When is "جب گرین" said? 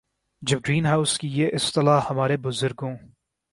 0.41-0.85